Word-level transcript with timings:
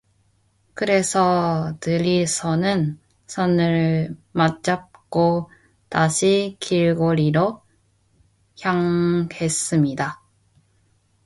그래서 0.73 1.75
둘이서는 1.79 2.99
손을 3.27 4.17
맞잡고 4.31 5.51
다시 5.89 6.57
길거리로 6.59 7.61
향했습니다. 8.59 10.23